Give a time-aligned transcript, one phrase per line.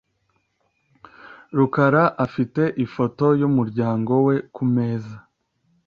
[1.57, 5.15] rukara afite ifoto yumuryango we kumeza.